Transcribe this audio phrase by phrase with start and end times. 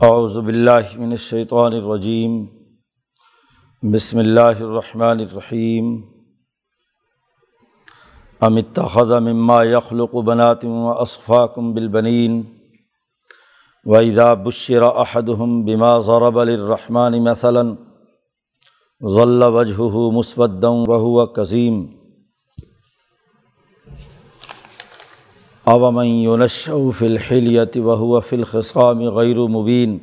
[0.00, 2.32] اعوذ باللہ من الشیطان الرجیم
[3.82, 5.86] بسم اللہ الرحمن الرحیم
[8.40, 12.42] ام اتخذ مما يخلق بنات واصفاكم بالبنین
[13.86, 17.76] واذا بشر احدهم بما ضرب للرحمن مثلا
[19.14, 21.95] ظل وجهه مسودا وهو كظيم
[25.70, 26.56] اومن یونش
[26.98, 29.96] فی الحلیت وهو فی الخصام غیر مبین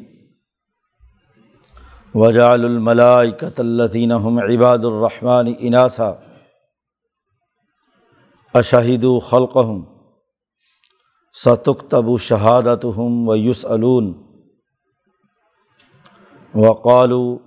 [2.16, 6.10] وجعل الملائکۃ الذین هم عباد الرحمن اناسا
[8.62, 9.80] اشہدوا خلقهم
[11.44, 14.12] ستکتب شہادتهم ویسألون
[16.66, 17.38] وقالوا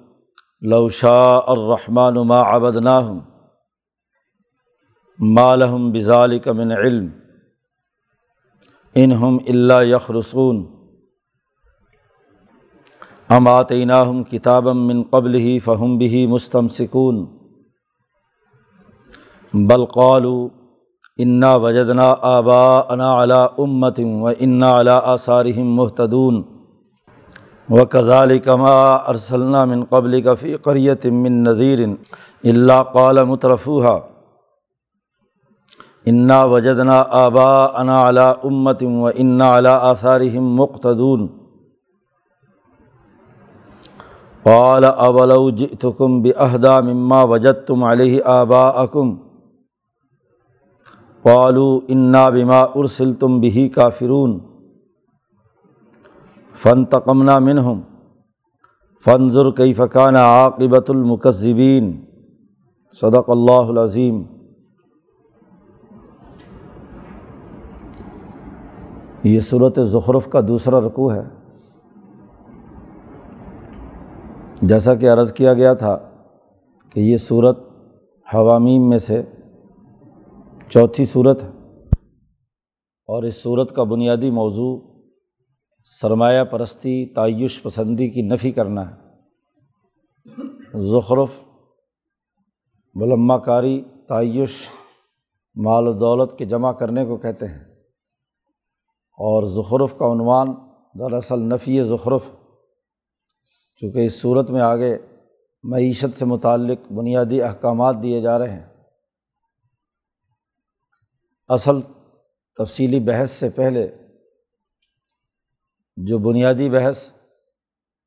[0.77, 3.22] لو شاء الرحمن ما عبدناهم
[5.36, 7.14] ما لهم بذلك من علم
[9.02, 10.64] انہم اللہ یخرسون
[13.36, 17.24] اماتیناہم کتابم من قبل ہی فہم بھی مستم سکون
[19.55, 20.48] بلقالو
[21.24, 26.42] انا وجدنا آبا انا علا امتم و انا علا آثارہم محتدون
[27.69, 33.98] و کزال کما ارسلنا من قبل کفی قریت من نذیر اللہ قال مترفوہا۔
[36.06, 41.26] انا وجدنا آبا انا علا امتم و انا علا آثارہم مقتدون۔
[44.44, 49.14] قال اولو جئتکم بأہدا مما وجدتم علیہ آباءکم
[51.24, 54.38] قالوا انا بما ارسلتم به کافرون
[56.62, 57.80] فانتقمنا منہم
[59.06, 61.90] فانظر کیف کان عاقبۃ المکذبین
[63.00, 64.22] صدق اللہ العظیم
[69.27, 71.22] یہ صورت ظخرف کا دوسرا رقوع ہے۔
[74.62, 75.98] جیسا کہ عرض کیا گیا تھا
[76.92, 77.58] کہ یہ صورت
[78.34, 79.22] حوامیم میں سے
[80.68, 81.48] چوتھی صورت ہے
[83.08, 84.80] اور اس صورت کا بنیادی موضوع
[86.01, 88.95] سرمایہ پرستی، تعیش پسندی کی نفی کرنا ہے۔
[90.80, 91.40] ظخرف
[92.95, 94.51] ملما کاری، تعیش
[95.56, 97.65] مال و دولت کے جمع کرنے کو کہتے ہیں۔
[99.16, 100.48] اور ظخرف کا عنوان
[100.98, 102.22] دراصل نفی ظخرف
[103.77, 104.98] چونکہ اس صورت میں آگے
[105.62, 108.66] معیشت سے متعلق بنیادی احکامات دیے جا رہے ہیں۔
[111.48, 111.80] اصل
[112.58, 113.88] تفصیلی بحث سے پہلے
[115.96, 117.12] جو بنیادی بحث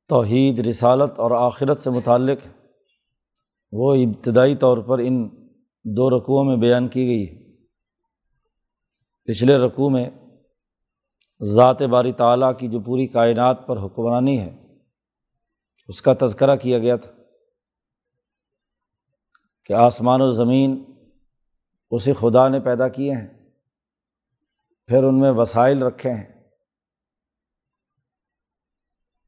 [0.08, 2.52] توحید، رسالت اور آخرت سے متعلق ہے،
[3.72, 5.30] وہ ابتدائی طور پر ان
[5.84, 7.56] دو رقوؤں میں بیان کی گئی ہے۔
[9.26, 10.10] پچھلے رقوع میں
[11.42, 14.58] ذات باری تعلیٰ کی جو پوری کائنات پر حکمرانی ہے،
[15.88, 17.12] اس کا تذکرہ کیا گیا تھا
[19.66, 20.84] کہ آسمان و زمین
[21.92, 23.28] اسی خدا نے پیدا کیے ہیں،
[24.88, 26.26] پھر ان میں وسائل رکھے ہیں۔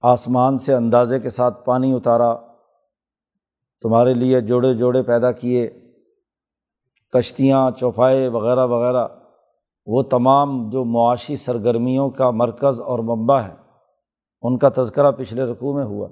[0.01, 2.33] آسمان سے اندازے کے ساتھ پانی اتارا،
[3.81, 5.69] تمہارے لیے جوڑے جوڑے پیدا کیے،
[7.13, 9.07] کشتیاں، چوپائے وغیرہ وغیرہ۔
[9.85, 13.55] وہ تمام جو معاشی سرگرمیوں کا مرکز اور منبع ہے،
[14.41, 16.07] ان کا تذکرہ پچھلے رقوع میں ہوا۔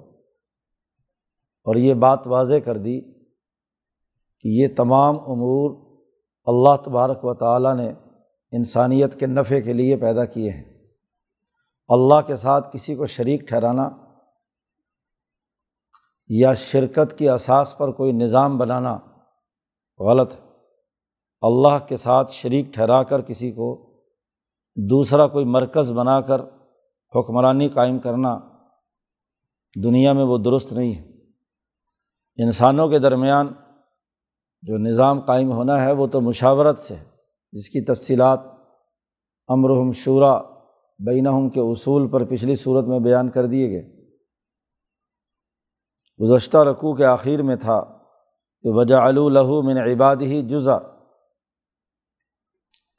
[1.64, 3.00] اور یہ بات واضح کر دی
[4.40, 5.70] کہ یہ تمام امور
[6.44, 7.92] اللہ تبارک و تعالیٰ نے
[8.52, 10.64] انسانیت کے نفع کے لیے پیدا کیے ہیں۔
[11.88, 13.90] اللہ کے ساتھ کسی کو شریک ٹھہرانا
[16.28, 18.98] یا شرکت کی اساس پر کوئی نظام بنانا
[19.98, 20.49] غلط ہے۔
[21.42, 23.90] اللہ کے ساتھ شریک ٹھہرا کر کسی کو
[24.90, 26.40] دوسرا کوئی مرکز بنا کر
[27.14, 28.38] حکمرانی قائم کرنا
[29.84, 31.10] دنیا میں وہ درست نہیں ہے۔
[32.42, 33.46] انسانوں کے درمیان
[34.62, 37.04] جو نظام قائم ہونا ہے وہ تو مشاورت سے ہے،
[37.52, 38.40] جس کی تفصیلات
[39.48, 40.40] امرحم شعرا
[40.98, 44.00] بینہم کے اصول پر پچھلی صورت میں بیان کر دیے گئے۔
[46.20, 47.80] گزشتہ رقوع کے آخر میں تھا
[48.62, 50.78] کہ وجہ الہو من عباد ہی جزا۔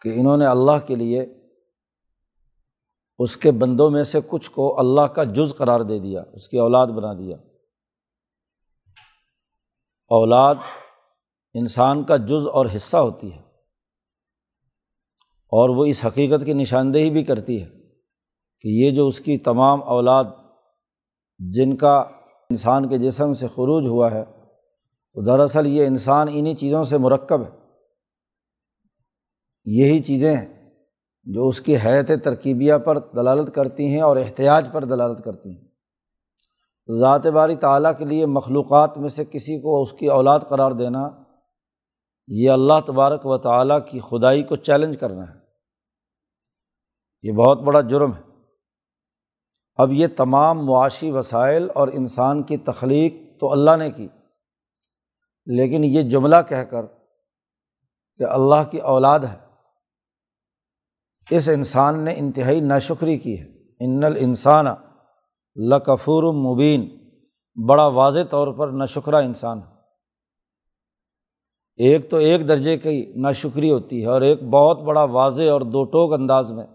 [0.02, 1.26] کہ انہوں نے اللہ کے لیے
[3.20, 6.58] اس کے بندوں میں سے کچھ کو اللہ کا جز قرار دے دیا، اس کی
[6.58, 7.36] اولاد بنا دیا۔
[10.10, 10.56] اولاد
[11.54, 13.40] انسان کا جز اور حصہ ہوتی ہے
[15.52, 17.70] اور وہ اس حقیقت کی نشاندہی بھی کرتی ہے
[18.60, 20.24] کہ یہ جو اس کی تمام اولاد
[21.40, 21.98] جن کا
[22.50, 24.24] انسان کے جسم سے خروج ہوا ہے،
[25.14, 27.61] تو دراصل یہ انسان انہیں چیزوں سے مرکب ہے۔
[29.66, 30.72] یہی چیزیں ہیں
[31.24, 35.68] جو اس کی حیت ترکیبیہ پر دلالت کرتی ہیں اور احتیاط پر دلالت کرتی ہیں۔
[37.00, 41.10] ذات باری تعالیٰ کے لیے مخلوقات میں سے کسی کو اس کی اولاد قرار دینا،
[42.28, 45.40] یہ اللہ تبارک و تعالیٰ کی خدائی کو چیلنج کرنا ہے۔
[47.22, 48.22] یہ بہت بڑا جرم ہے۔
[49.76, 54.08] اب یہ تمام معاشی وسائل اور انسان کی تخلیق تو اللہ نے کی،
[55.46, 56.86] لیکن یہ جملہ کہہ کر
[58.18, 59.51] کہ اللہ کی اولاد ہے۔
[61.30, 63.46] اس انسان نے انتہائی ناشکری کی ہے۔
[63.80, 64.66] ان الانسان
[65.56, 67.02] لکفور مبین۔
[67.68, 69.82] بڑا واضح طور پر ناشکرہ انسان ہے۔
[71.76, 75.84] ایک تو ایک درجے کی ناشکری ہوتی ہے اور ایک بہت بڑا واضح اور دو
[75.84, 76.68] ٹوک انداز میں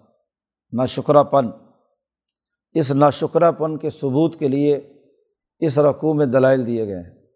[0.72, 1.50] ناشکرہ پن۔
[2.72, 4.92] اس ناشکرہ پن کے ثبوت کے لیے
[5.58, 7.26] اس رقوع میں دلائل دیے گئے ہیں۔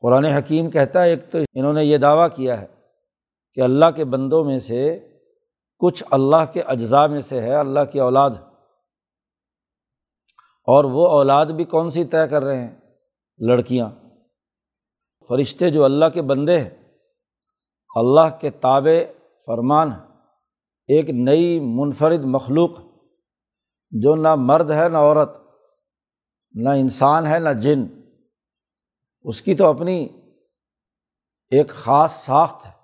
[0.00, 2.81] قرآن حکیم کہتا ہے، ایک تو انہوں نے یہ دعویٰ کیا ہے
[3.54, 5.08] کہ اللہ کے بندوں میں سے
[5.78, 8.30] کچھ اللہ کے اجزاء میں سے ہے، اللہ کی اولاد۔
[10.64, 12.80] اور وہ اولاد بھی کون سی طے کر رہے ہیں؟
[13.38, 13.90] لڑکیاں۔
[15.28, 16.70] فرشتے جو اللہ کے بندے ہیں،
[17.96, 19.12] اللہ کے تابع
[19.46, 19.90] فرمان
[20.88, 22.70] ایک نئی منفرد مخلوق،
[23.90, 25.30] جو نہ مرد ہے، نہ عورت،
[26.52, 27.86] نہ انسان ہے، نہ جن۔
[29.22, 30.08] اس کی تو اپنی
[31.50, 32.81] ایک خاص ساخت ہے۔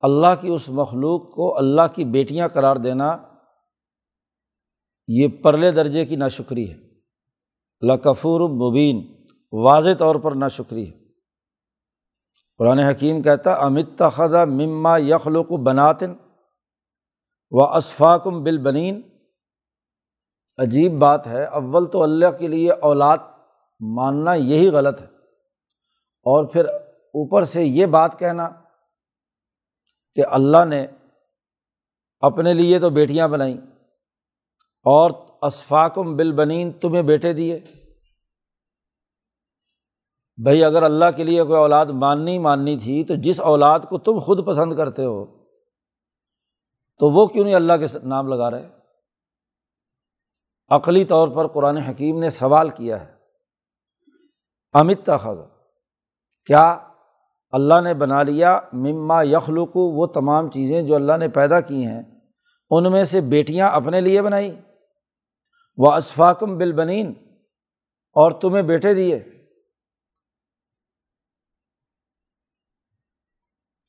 [0.00, 3.16] اللہ کی اس مخلوق کو اللہ کی بیٹیاں قرار دینا
[5.08, 6.76] یہ پرلے درجے کی ناشکری ہے۔
[7.86, 10.98] لکفور مبین، واضح طور پر ناشکری ہے۔
[12.58, 16.14] قرآن حکیم کہتا امت خدا مما یخلوق بناتن
[17.50, 19.00] و اسفاکم بالبنین۔
[20.58, 23.18] عجیب بات ہے، اول تو اللہ کے لیے اولاد
[23.80, 25.06] ماننا یہی غلط ہے۔
[26.24, 28.48] اور پھر اوپر سے یہ بات کہنا
[30.18, 30.86] کہ اللہ نے
[32.20, 33.56] اپنے لیے تو بیٹیاں بنائیں
[34.84, 35.10] اور
[35.42, 37.58] اسفاکم بالبنین تمہیں بیٹے دیے۔
[40.42, 44.18] بھائی اگر اللہ کے لیے کوئی اولاد ماننی ماننی تھی تو جس اولاد کو تم
[44.18, 45.24] خود پسند کرتے ہو
[46.98, 48.68] تو وہ کیوں نہیں اللہ کے نام لگا رہے؟
[50.70, 53.14] عقلی طور پر قرآن حکیم نے سوال کیا ہے۔
[54.72, 55.38] امت تخذ
[56.46, 56.87] کیا
[57.50, 62.02] اللہ نے بنا لیا مما یخلوق وہ تمام چیزیں جو اللہ نے پیدا کی ہیں۔
[62.70, 64.60] ان میں سے بیٹیاں اپنے لیے بنائی۔
[65.76, 67.12] وہ اسفاکم بالبنین
[68.12, 69.24] اور تمہیں بیٹے دیے۔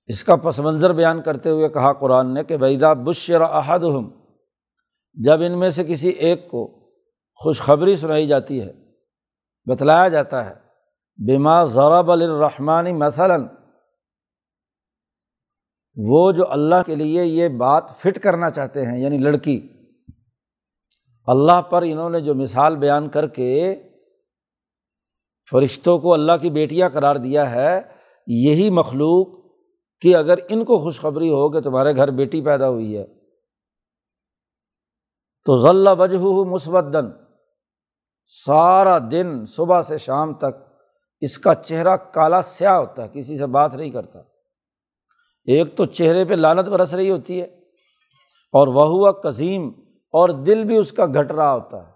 [0.08, 4.12] اس کا پس منظر بیان کرتے ہوئے کہا قرآن نے کہ بیدا بشر احد ہم
[5.14, 6.92] جب ان میں سے کسی ایک کو
[7.36, 8.74] خوشخبری سنائی جاتی ہے،
[9.66, 10.69] بتلایا جاتا ہے
[11.28, 13.48] بیما ضرب الرحمٰن مثلاً۔
[15.96, 19.70] وہ جو اللہ کے لیے یہ بات فٹ کرنا چاہتے ہیں یعنی لڑکی۔
[21.28, 23.76] اللہ پر انہوں نے جو مثال بیان کر کے
[25.52, 27.82] فرشتوں کو اللہ کی بیٹیاں قرار دیا ہے،
[28.28, 29.28] یہی مخلوق
[30.02, 33.06] کہ اگر ان کو خوشخبری ہو کہ تمہارے گھر بیٹی پیدا ہوئی ہے۔
[35.46, 37.12] تو ضلع وجہ مسودن
[38.46, 40.69] سارا دن صبح سے شام تک
[41.22, 44.20] اس کا چہرہ کالا سیاہ ہوتا ہے، کسی سے بات نہیں کرتا۔
[45.48, 47.46] ایک تو چہرے پہ لانت برس رہی ہوتی ہے،
[48.54, 49.68] اور وہ ہوا قزیم
[50.14, 51.92] اور دل بھی اس کا گھٹ رہا ہوتا ہے۔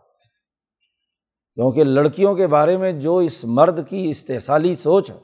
[1.56, 5.20] کیونکہ لڑکیوں کے بارے میں جو اس مرد کی استحصالی سوچ ہے،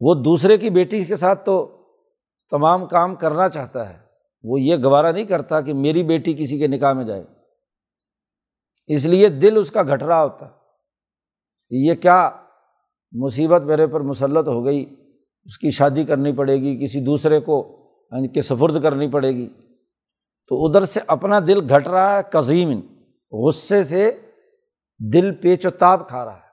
[0.00, 1.56] وہ دوسرے کی بیٹی کے ساتھ تو
[2.50, 3.98] تمام کام کرنا چاہتا ہے۔
[4.44, 7.24] وہ یہ گوارا نہیں کرتا کہ میری بیٹی کسی کے نکاح میں جائے۔
[8.86, 10.55] اس لیے دل اس کا گھٹ رہا ہوتا ہے۔
[11.70, 12.30] یہ کیا
[13.12, 14.96] مصیبت میرے پر مسلط ہو گئی؟
[15.44, 17.82] اس کی شادی کرنی پڑے گی، کسی دوسرے کو
[18.12, 19.48] یعنی کہ سفرد کرنی پڑے گی؟
[20.48, 22.80] تو ادھر سے اپنا دل گھٹ رہا ہے قزیم،
[23.32, 24.20] غصے سے
[25.12, 26.48] دل پیچ و تاب کھا رہا ہے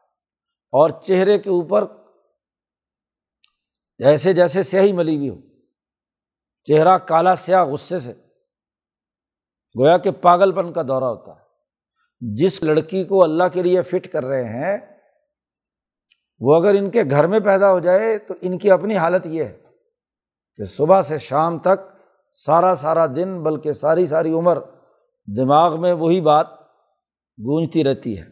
[0.71, 1.85] اور چہرے کے اوپر
[3.97, 5.35] جیسے جیسے سیاہی ملی ہوئی ہو۔
[6.63, 8.13] چہرہ کالا سیاہ غصے سے۔
[9.79, 11.43] گویا کہ پاگل پن کا دورہ ہوتا ہے۔
[12.35, 14.92] جس لڑکی کو اللہ کے لیے فٹ کر رہے ہیں
[16.45, 19.43] وہ اگر ان کے گھر میں پیدا ہو جائے تو ان کی اپنی حالت یہ
[19.43, 19.61] ہے
[20.55, 21.97] کہ صبح سے شام تک
[22.45, 24.57] سارا سارا دن بلکہ ساری ساری عمر
[25.37, 26.47] دماغ میں وہی بات
[27.45, 28.23] گونجتی رہتی ہے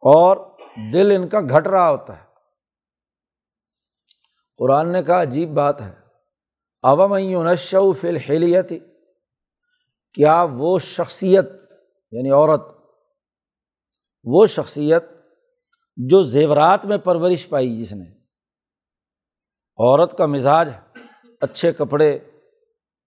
[0.00, 0.36] اور
[0.92, 2.24] دل ان کا گھٹ رہا ہوتا ہے۔
[4.58, 5.94] قرآن نے کہا، عجیب بات ہے۔
[6.82, 8.72] عوام نشو فی الحلیت
[10.14, 11.44] کیا وہ شخصیت
[12.10, 12.62] یعنی عورت،
[14.24, 15.04] وہ شخصیت
[15.96, 18.04] جو زیورات میں پرورش پائی جس نے۔
[19.78, 20.68] عورت کا مزاج
[21.40, 22.18] اچھے کپڑے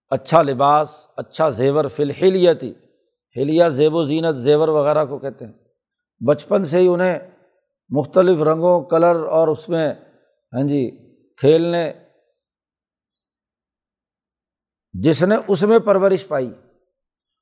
[0.10, 2.74] اچھا لباس اچھا زیور، فی الحلیتی۔
[3.36, 5.54] ہلیا زیب و زینت، زیور وغیرہ کو کہتے ہیں۔
[6.28, 7.20] بچپن سے ہی انہیں
[7.90, 9.94] مختلف رنگوں، کلر اور اس میں
[10.54, 10.92] ہاں جی
[11.38, 11.94] کھیلنے،
[14.94, 16.54] جس نے اس میں پرورش پائی۔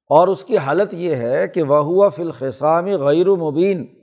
[0.10, 4.00] اور اس کی حالت یہ ہے کہ وہ ہوا فلخصامی غیر و مبین۔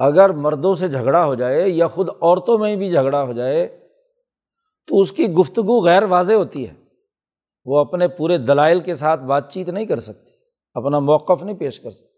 [0.00, 3.88] اگر مردوں سے جھگڑا ہو جائے یا خود عورتوں میں بھی جھگڑا ہو جائے،
[4.86, 6.74] تو اس کی گفتگو غیر واضح ہوتی ہے۔
[7.64, 10.30] وہ اپنے پورے دلائل کے ساتھ بات چیت نہیں کر سکتی،
[10.74, 12.10] اپنا موقف نہیں پیش کر سکتی۔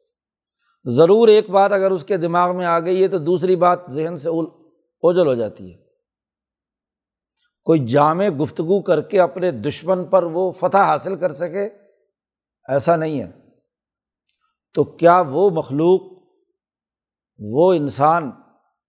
[0.97, 4.17] ضرور ایک بات اگر اس کے دماغ میں آ گئی ہے تو دوسری بات ذہن
[4.17, 5.79] سے اوجل ہو جاتی ہے۔
[7.65, 11.69] کوئی جامع گفتگو کر کے اپنے دشمن پر وہ فتح حاصل کر سکے،
[12.69, 13.31] ایسا نہیں ہے۔
[14.75, 16.12] تو کیا وہ مخلوق
[17.45, 18.31] وہ انسان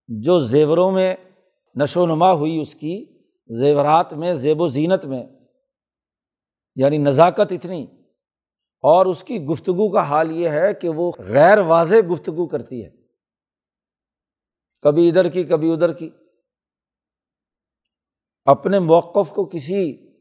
[0.07, 1.15] جو زیوروں میں
[1.75, 3.05] نشو و نما ہوئی، اس کی
[3.47, 5.23] زیورات میں، زیب و زینت میں
[6.75, 7.83] یعنی نزاکت اتنی،
[8.81, 12.89] اور اس کی گفتگو کا حال یہ ہے کہ وہ غیر واضح گفتگو کرتی ہے۔
[14.81, 16.09] کبھی ادھر کی، کبھی ادھر کی۔
[18.45, 20.11] اپنے موقف کو کسی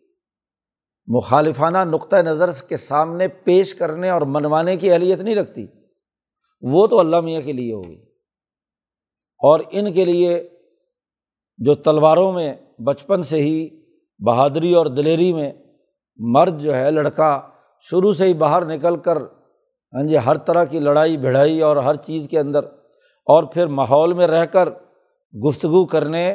[1.07, 5.67] مخالفانہ نقطۂ نظر کے سامنے پیش کرنے اور منوانے کی اہلیت نہیں رکھتی۔
[6.61, 8.12] وہ تو اللہ میاں کے لیے ہوگی۔
[9.43, 10.43] اور ان کے لیے
[11.59, 13.69] جو تلواروں میں بچپن سے ہی
[14.21, 15.51] بہادری اور دلیری میں
[16.19, 17.41] مرد جو ہے، لڑکا
[17.87, 19.17] شروع سے ہی باہر نکل کر
[19.93, 22.65] ہاں جی ہر طرح کی لڑائی، بھڑائی اور ہر چیز کے اندر
[23.27, 24.69] اور پھر ماحول میں رہ کر
[25.35, 26.31] گفتگو کرنے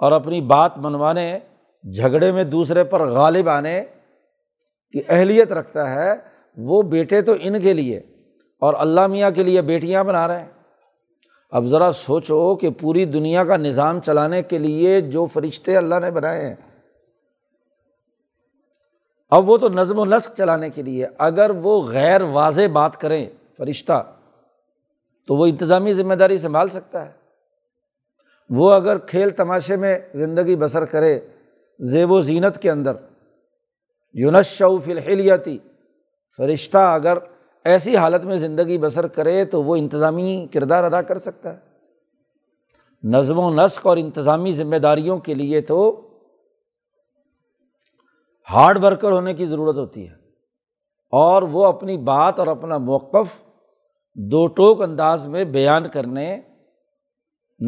[0.00, 1.38] اور اپنی بات منوانے،
[1.84, 3.80] جھگڑے میں دوسرے پر غالب آنے
[4.94, 6.12] کی اہلیت رکھتا ہے،
[6.56, 7.98] وہ بیٹے تو ان کے لیے
[8.62, 10.50] اور اللہ میاں کے لیے بیٹیاں بنا رہے ہیں۔
[11.50, 16.10] اب ذرا سوچو کہ پوری دنیا کا نظام چلانے کے لیے جو فرشتے اللہ نے
[16.10, 16.54] بنائے ہیں۔
[19.30, 23.30] اب وہ تو نظم و نسق چلانے کے لیے، اگر وہ غیر واضح بات کریں
[23.56, 24.12] فرشتہ،
[25.26, 27.12] تو وہ انتظامی ذمہ داری سنبھال سکتا ہے۔
[28.50, 31.20] وہ اگر کھیل تماشے میں زندگی بسر کرے
[31.78, 32.92] زیب و زینت کے اندر
[34.14, 35.58] یونس شعف الحلیتی،
[36.36, 37.18] فرشتہ اگر
[37.66, 41.58] ایسی حالت میں زندگی بسر کرے تو وہ انتظامی کردار ادا کر سکتا ہے۔
[43.02, 46.08] نظم و نسق اور انتظامی ذمہ داریوں کے لیے تو
[48.50, 50.14] ہارڈ ورکر ہونے کی ضرورت ہوتی ہے۔
[51.10, 53.42] اور وہ اپنی بات اور اپنا موقف
[54.14, 56.40] دو ٹوک انداز میں بیان کرنے،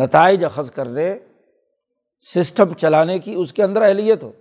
[0.00, 1.18] نتائج اخذ کرنے،
[2.34, 4.32] سسٹم چلانے کی اس کے اندر اہلیت ہو۔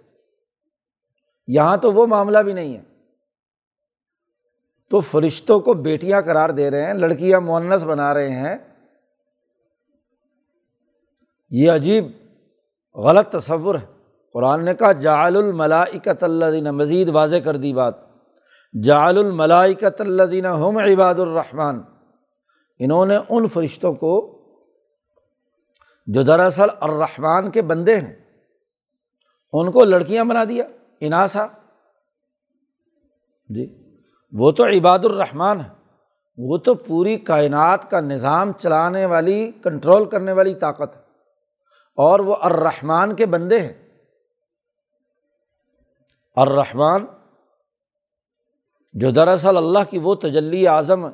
[1.47, 2.96] یہاں تو وہ معاملہ بھی نہیں ہے۔
[4.89, 8.55] تو فرشتوں کو بیٹیاں قرار دے رہے ہیں، لڑکیاں مونس بنا رہے ہیں۔
[11.49, 12.05] یہ عجیب،
[12.95, 13.85] غلط تصور ہے۔
[14.33, 17.93] قرآن نے کہا، جعل الملائکت اللہ مزید واضح کر دی بات۔
[18.83, 21.79] جعل الملائکت اللہ دینہ ہم عباد الرحمٰن۔
[22.79, 24.41] انہوں نے ان فرشتوں کو
[26.07, 28.15] جو دراصل الرحمٰن کے بندے ہیں،
[29.53, 30.63] ان کو لڑکیاں بنا دیا،
[30.99, 31.45] اناسا۔
[33.49, 33.86] جی۔
[34.31, 35.69] وہ تو عباد الرحمٰن ہے
[36.37, 41.01] وہ تو پوری کائنات کا نظام چلانے والی کنٹرول کرنے والی طاقت ہے۔
[41.95, 43.73] اور وہ الرحمٰن کے بندے ہیں۔
[46.35, 47.05] الرحمٰن،
[48.93, 51.07] جو دراصل اللہ کی وہ تجلی اعظم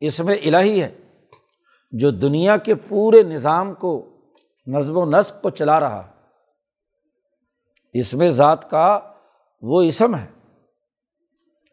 [0.00, 0.98] اس میں الہی ہے،
[1.92, 4.06] جو دنیا کے پورے نظام کو
[4.66, 6.10] نظم و نسق کو چلا رہا
[7.92, 9.00] اس میں ذات کا
[9.62, 10.39] وہ اسم ہے۔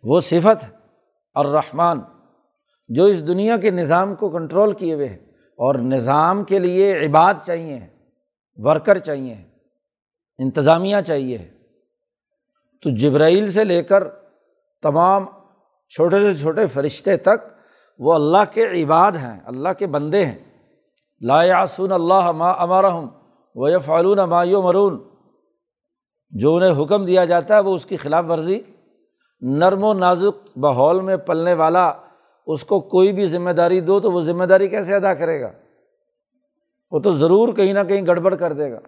[0.04, 0.70] وہ صفت ہے
[1.34, 2.00] الرحمٰن
[2.88, 5.18] جو اس دنیا کے نظام کو کنٹرول کیے ہوئے ہیں
[5.60, 7.80] اور نظام کے لیے عباد چاہیے
[8.56, 9.34] ورکر چاہیے
[10.38, 11.38] انتظامیہ چاہیے
[12.84, 14.10] تو جبرائیل سے لے کر
[14.82, 15.25] تمام
[15.89, 17.48] چھوٹے سے چھوٹے فرشتے تک
[18.00, 20.39] وہ اللہ کے عباد ہیں، اللہ کے بندے ہیں۔
[21.20, 23.08] لا یاسون اللہ ما امارا ہوں
[23.56, 25.04] وہ فعلون مایو مرون
[26.30, 28.60] جو انہیں حکم دیا جاتا ہے وہ اس کی خلاف ورزی
[29.41, 31.94] نرم و نازک ماحول میں پلنے والا
[32.48, 35.51] اس کو کوئی بھی ذمہ داری دو تو وہ ذمہ داری کیسے ادا کرے گا؟
[36.91, 38.79] وہ تو ضرور کہیں نہ کہیں گڑبڑ کر دے گا۔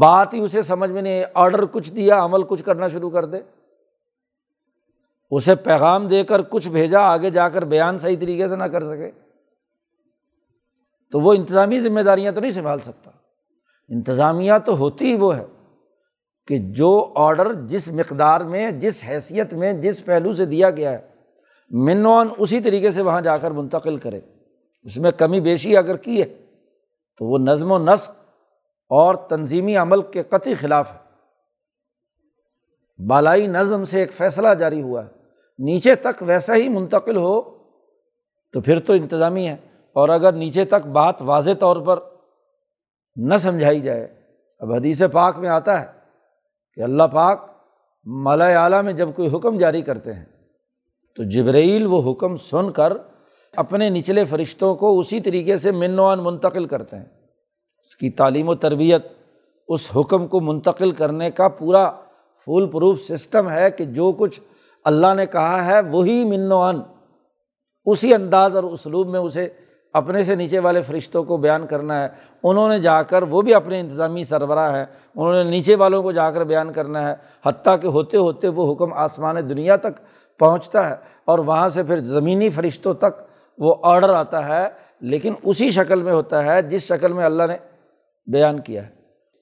[0.00, 3.40] بات ہی اسے سمجھ میں نہیں آڈر کچھ دیا، عمل کچھ کرنا شروع کر دے۔
[5.30, 8.84] اسے پیغام دے کر کچھ بھیجا، آگے جا کر بیان صحیح طریقے سے نہ کر
[8.84, 9.10] سکے۔
[11.12, 13.10] تو وہ انتظامی ذمہ داریاں تو نہیں سنبھال سکتا۔
[13.88, 15.44] انتظامیہ تو ہوتی ہی وہ ہے۔
[16.46, 20.98] کہ جو آڈر جس مقدار میں، جس حیثیت میں، جس پہلو سے دیا گیا ہے،
[21.70, 24.20] منوان اسی طریقے سے وہاں جا کر منتقل کرے۔
[24.82, 26.24] اس میں کمی بیشی اگر کی ہے،
[27.18, 28.10] تو وہ نظم و نسق
[28.88, 31.06] اور تنظیمی عمل کے قطعی خلاف ہے۔
[33.06, 35.10] بالائی نظم سے ایک فیصلہ جاری ہوا ہے۔
[35.58, 37.42] نیچے تک ویسا ہی منتقل ہو
[38.52, 39.56] تو پھر تو انتظامی ہے۔
[39.92, 42.00] اور اگر نیچے تک بات واضح طور پر
[43.16, 44.08] نہ سمجھائی جائے،
[44.58, 45.95] اب حدیث پاک میں آتا ہے
[46.76, 47.44] کہ اللہ پاک
[48.06, 50.24] مالا اعلیٰ میں جب کوئی حکم جاری کرتے ہیں،
[51.16, 52.92] تو جبرائیل وہ حکم سن کر
[53.54, 58.54] اپنے نچلے فرشتوں کو اسی طریقے سے منوان منتقل کرتے ہیں۔ اس کی تعلیم و
[58.54, 59.06] تربیت،
[59.68, 61.90] اس حکم کو منتقل کرنے کا پورا
[62.46, 64.40] فول پروف سسٹم ہے کہ جو کچھ
[64.84, 66.80] اللہ نے کہا ہے، وہی منوان
[67.86, 69.48] اسی انداز اور اسلوب میں اسے
[69.96, 72.08] اپنے سے نیچے والے فرشتوں کو بیان کرنا ہے۔
[72.42, 74.84] انہوں نے جا کر وہ بھی اپنے انتظامی سربراہ ہیں۔
[75.16, 77.14] انہوں نے نیچے والوں کو جا کر بیان کرنا ہے۔
[77.46, 80.00] حتیٰ کہ ہوتے ہوتے وہ حکم آسمان دنیا تک
[80.38, 83.20] پہنچتا ہے اور وہاں سے پھر زمینی فرشتوں تک
[83.58, 84.68] وہ آڈر آتا ہے۔
[85.00, 87.56] لیکن اسی شکل میں ہوتا ہے جس شکل میں اللہ نے
[88.32, 88.88] بیان کیا ہے۔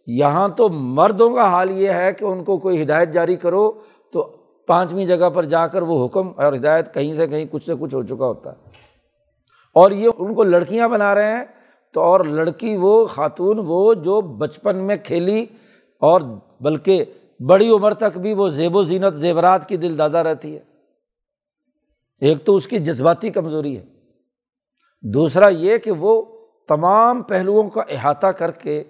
[0.06, 3.72] یہاں تو مردوں کا حال یہ ہے کہ ان کو کوئی ہدایت جاری کرو
[4.12, 4.22] تو
[4.66, 7.94] پانچویں جگہ پر جا کر وہ حکم اور ہدایت کہیں سے کہیں کچھ سے کچھ
[7.94, 8.56] ہو چکا ہوتا ہے۔
[9.74, 11.44] اور یہ ان کو لڑکیاں بنا رہے ہیں،
[11.92, 15.46] تو اور لڑکی وہ خاتون وہ جو بچپن میں کھیلی
[16.00, 16.20] اور
[16.60, 17.04] بلکہ
[17.40, 20.60] بڑی عمر تک بھی وہ زیب و زینت زیورات کی دل دادا رہتی ہے۔
[22.20, 23.84] ایک تو اس کی جذباتی کمزوری ہے۔
[25.02, 26.22] دوسرا یہ کہ وہ
[26.68, 28.84] تمام پہلوؤں کا احاطہ کر کے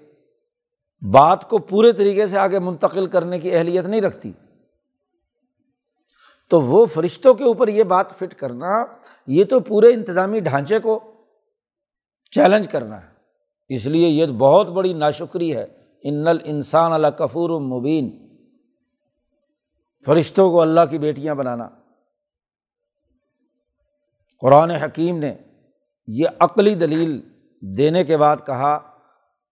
[1.12, 4.32] بات کو پورے طریقے سے آگے منتقل کرنے کی اہلیت نہیں رکھتی۔
[6.48, 8.84] تو وہ فرشتوں کے اوپر یہ بات فٹ کرنا
[9.26, 11.00] یہ تو پورے انتظامی ڈھانچے کو
[12.30, 13.14] چیلنج کرنا ہے۔
[13.68, 15.66] اس لیے یہ بہت بڑی ناشکری ہے۔
[16.02, 18.36] ان انسان اللہ کفور مبین۔
[20.06, 21.68] فرشتوں کو اللہ کی بیٹیاں بنانا۔
[24.40, 25.34] قرآن حکیم نے
[26.06, 27.20] یہ عقلی دلیل
[27.60, 29.00] دینے کے بعد کہا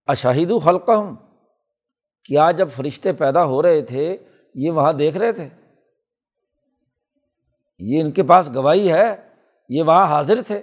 [0.07, 1.17] اشاہد و حلقہ ہوں
[2.25, 4.17] کیا جب فرشتے پیدا ہو رہے تھے،
[4.55, 5.49] یہ وہاں دیکھ رہے تھے؟
[7.79, 9.32] یہ ان کے پاس گواہی ہے؟
[9.75, 10.63] یہ وہاں حاضر تھے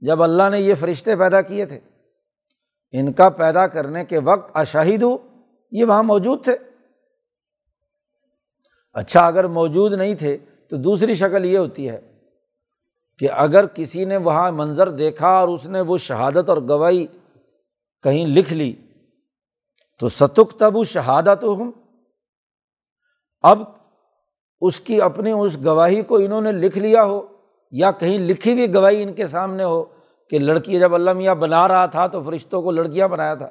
[0.00, 1.80] جب اللہ نے یہ فرشتے پیدا کیے تھے۔
[2.92, 5.16] ان کا پیدا کرنے کے وقت اشاہد ہو
[5.70, 6.56] یہ وہاں موجود تھے۔
[8.92, 10.36] اچھا اگر موجود نہیں تھے
[10.70, 12.18] تو دوسری شکل یہ ہوتی ہے
[13.18, 17.06] کہ اگر کسی نے وہاں منظر دیکھا اور اس نے وہ شہادت اور گواہی
[18.02, 18.76] کہیں لکھ لی،
[20.00, 21.72] تو ستک تب شہادت ہوں
[23.42, 23.62] اب
[24.60, 27.35] اس کی اپنی اس گواہی کو انہوں نے لکھ لیا ہو۔
[27.70, 29.84] یا کہیں لکھی ہوئی گواہی ان کے سامنے ہو
[30.30, 33.50] کہ لڑکی جب اللہ میاں بنا رہا تھا تو فرشتوں کو لڑکیاں بنایا تھا۔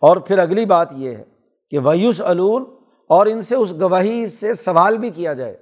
[0.00, 1.24] اور پھر اگلی بات یہ ہے
[1.70, 2.64] کہ ویوس علون
[3.08, 5.56] اور ان سے اس گواہی سے سوال بھی کیا جائے۔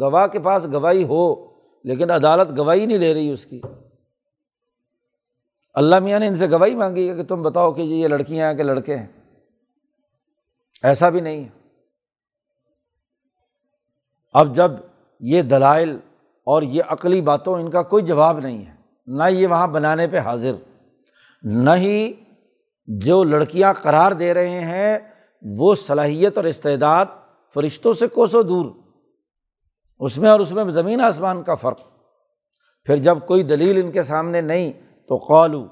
[0.00, 1.46] گواہ کے پاس گواہی ہو،
[1.84, 3.60] لیکن عدالت گواہی نہیں لے رہی اس کی۔
[5.74, 8.50] اللہ میاں نے ان سے گواہی مانگی ہے کہ تم بتاؤ کہ جی یہ لڑکیاں
[8.50, 9.06] ہیں کہ لڑکے ہیں۔
[10.82, 11.48] ایسا بھی نہیں ہے۔
[14.32, 14.70] اب جب
[15.20, 15.98] یہ دلائل
[16.46, 18.74] اور یہ عقلی باتوں ان کا کوئی جواب نہیں ہے،
[19.06, 20.52] نہ یہ وہاں بنانے پہ حاضر۔
[21.42, 22.12] نہ ہی
[22.86, 24.98] جو لڑکیاں قرار دے رہے ہیں،
[25.42, 27.06] وہ صلاحیت اور استعداد
[27.54, 28.72] فرشتوں سے کوسوں دور۔
[29.98, 31.80] اس میں اور اس میں زمین آسمان کا فرق۔
[32.84, 34.72] پھر جب کوئی دلیل ان کے سامنے نہیں،
[35.08, 35.66] تو قالو۔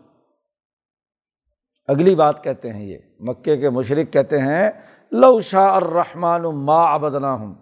[1.88, 4.70] اگلی بات کہتے ہیں یہ، مکے کے مشرق کہتے ہیں،
[5.12, 7.54] لو شاہ الرحمٰن ما ابدنا ہوں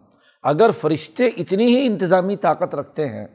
[0.42, 3.26] اگر فرشتے اتنی ہی انتظامی طاقت رکھتے ہیں،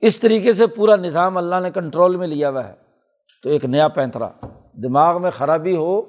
[0.00, 2.74] اس طریقے سے پورا نظام اللہ نے کنٹرول میں لیا ہوا ہے۔
[3.42, 4.28] تو ایک نیا پینترا،
[4.72, 6.02] دماغ میں خرابی ہو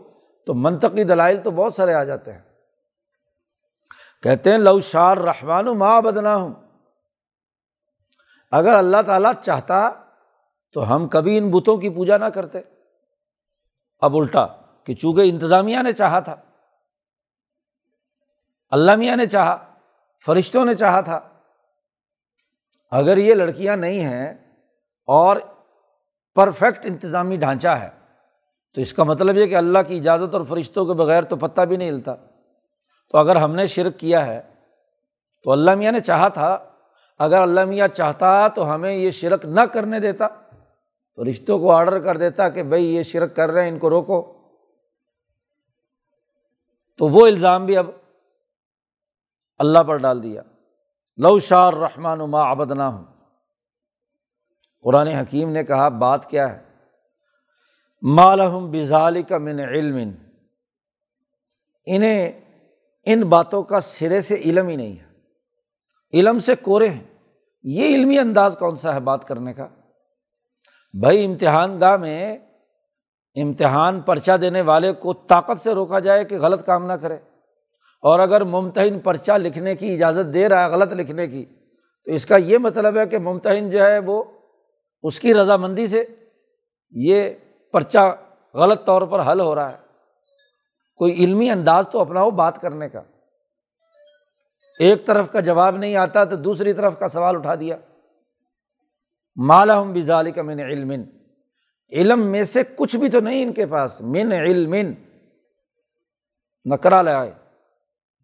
[0.45, 2.41] تو منطقی دلائل تو بہت سارے آ جاتے ہیں۔
[4.23, 6.53] کہتے ہیں، لو شار رحمان ماں بدنا ہوں
[8.51, 9.89] اگر اللہ تعالیٰ چاہتا
[10.73, 12.59] تو ہم کبھی ان بتوں کی پوجا نہ کرتے۔
[13.99, 14.45] اب الٹا
[14.83, 16.35] کہ چونکہ انتظامیہ نے چاہا تھا۔
[18.73, 19.73] اللہ میاں نے چاہا،
[20.25, 21.19] فرشتوں نے چاہا تھا۔
[22.91, 24.33] اگر یہ لڑکیاں نہیں ہیں
[25.07, 25.37] اور
[26.35, 27.89] پرفیکٹ انتظامی ڈھانچہ ہے،
[28.75, 31.61] تو اس کا مطلب یہ کہ اللہ کی اجازت اور فرشتوں کے بغیر تو پتہ
[31.61, 32.15] بھی نہیں ہلتا۔
[33.11, 34.41] تو اگر ہم نے شرک کیا ہے،
[35.43, 36.57] تو اللہ میاں نے چاہا تھا۔
[37.19, 40.27] اگر اللہ میاں چاہتا تو ہمیں یہ شرک نہ کرنے دیتا۔
[41.15, 43.89] تو رشتوں کو آڈر کر دیتا کہ بھائی یہ شرک کر رہے ہیں، ان کو
[43.89, 44.33] روکو۔
[46.97, 47.85] تو وہ الزام بھی اب
[49.57, 50.41] اللہ پر ڈال دیا۔
[51.17, 53.03] لو شار رحمان ما آبد نہ ہوں
[54.83, 56.63] قرآن حکیم نے کہا، بات کیا ہے؟
[58.01, 60.11] مالحم بزال کا من علم۔
[61.85, 62.31] انہیں،
[63.05, 65.05] ان باتوں کا سرے سے علم ہی نہیں ہے۔
[66.13, 67.03] علم سے کورے ہیں۔
[67.63, 69.67] یہ علمی انداز کون سا ہے بات کرنے کا؟
[70.99, 72.37] بھائی، امتحان گاہ میں
[73.35, 77.17] امتحان پرچہ دینے والے کو طاقت سے روکا جائے کہ غلط کام نہ کرے۔
[78.03, 81.45] اور اگر ممتحن پرچہ لکھنے کی اجازت دے رہا ہے، غلط لکھنے کی،
[82.05, 84.23] تو اس کا یہ مطلب ہے کہ ممتحن جو ہے وہ
[85.03, 86.05] اس کی رضامندی سے
[86.91, 87.29] یہ
[87.71, 88.15] پرچہ
[88.53, 89.77] غلط طور پر حل ہو رہا ہے۔
[90.95, 93.01] کوئی علمی انداز تو اپناؤ بات کرنے کا۔
[94.79, 97.77] ایک طرف کا جواب نہیں آتا تو دوسری طرف کا سوال اٹھا دیا۔
[99.35, 100.91] مالا ہم بزالی کا من علم۔
[101.91, 104.75] علم میں سے کچھ بھی تو نہیں ان کے پاس۔ من علم۔
[106.65, 107.42] نکرا لائے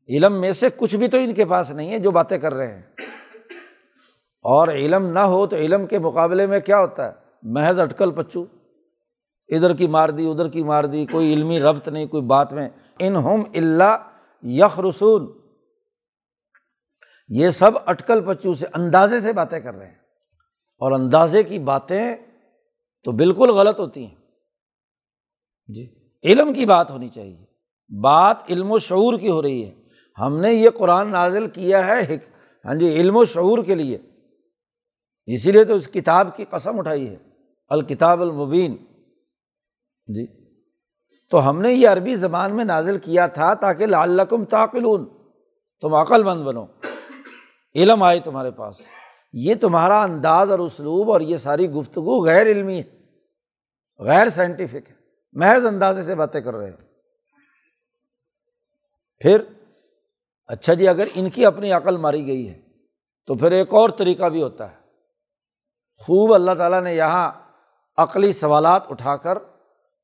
[0.10, 2.74] علم میں سے کچھ بھی تو ان کے پاس نہیں ہے جو باتیں کر رہے
[2.74, 2.82] ہیں۔
[4.42, 7.12] اور علم نہ ہو تو علم کے مقابلے میں کیا ہوتا ہے؟
[7.44, 8.44] محض اٹکل پچو
[9.48, 12.70] ادھر کی مار دی، ادھر کی مار دی، کوئی علمی ربط نہیں، کوئی بات میں۔
[13.00, 14.10] ان ہم اللہ
[14.44, 15.40] یخ رسول
[17.30, 19.96] یہ سب اٹکل پچو سے اندازے سے باتیں کر رہے ہیں۔
[20.80, 22.16] اور اندازے کی باتیں
[23.04, 24.16] تو بالکل غلط ہوتی ہیں۔
[25.68, 27.46] جی علم کی بات ہونی چاہیے۔
[28.02, 29.79] بات علم و شعور کی ہو رہی ہے۔
[30.20, 32.18] ہم نے یہ قرآن نازل کیا ہے
[32.66, 33.98] ہاں جی علم و شعور کے لیے۔
[35.26, 37.16] اسی لیے تو اس کتاب کی قسم اٹھائی ہے،
[37.70, 38.78] الکتاب المبین۔
[40.08, 40.28] جی۔
[41.30, 45.10] تو ہم نے یہ عربی زبان میں نازل کیا تھا تاکہ لعلکم تعقلون،
[45.82, 46.66] تم عقل مند بنو۔
[47.76, 48.82] علم آئے تمہارے پاس۔
[49.34, 53.00] یہ تمہارا انداز اور اسلوب اور یہ ساری گفتگو غیر علمی ہے،
[54.00, 54.94] غیر سائنٹیفک ہے۔
[55.32, 56.78] محض اندازے سے باتیں کر رہے ہیں
[59.20, 59.42] پھر
[60.50, 62.62] اچھا جی اگر ان کی اپنی عقل ماری گئی ہے،
[63.28, 64.76] تو پھر ایک اور طریقہ بھی ہوتا ہے۔
[65.98, 67.32] خوب اللہ تعالیٰ نے یہاں
[67.98, 69.38] عقلی سوالات اٹھا کر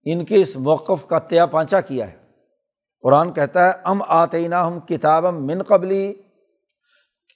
[0.03, 2.17] ان کے اس موقف کا تیا پانچا کیا ہے۔
[3.01, 6.13] قرآن کہتا ہے، ام آتے ہم کتاب من قبلی۔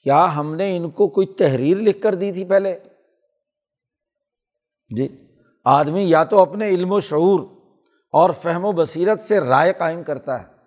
[0.04, 2.80] کیا ہم نے ان کو کوئی تحریر لکھ کر دی تھی پہلے؟
[4.98, 5.28] جی
[5.66, 7.40] آدمی یا تو اپنے علم و شعور
[8.12, 10.59] اور فہم و بصیرت سے رائے قائم کرتا ہے۔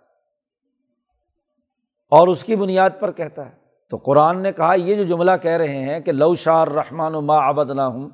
[2.13, 3.57] اور اس کی بنیاد پر کہتا ہے۔
[3.91, 7.21] تو قرآن نے کہا، یہ جو جملہ کہہ رہے ہیں کہ لو شار رحمان و
[7.21, 8.11] ما ابد نہ ہوں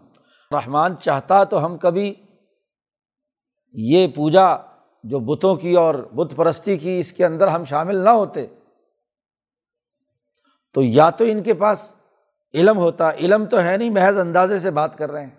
[0.50, 2.14] رحمان چاہتا تو ہم کبھی
[3.72, 4.56] یہ پوجا
[5.04, 8.46] جو بتوں کی اور بت پرستی کی اس کے اندر ہم شامل نہ ہوتے۔
[10.74, 11.94] تو یا تو ان کے پاس
[12.54, 15.36] علم ہوتا، علم تو ہے نہیں، محض اندازے سے بات کر رہے ہیں۔